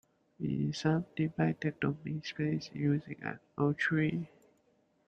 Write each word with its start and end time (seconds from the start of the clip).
We 0.39 0.71
subdivide 0.71 1.61
the 1.61 1.73
domain 1.79 2.23
space 2.23 2.71
using 2.73 3.21
an 3.21 3.37
octree. 3.55 4.27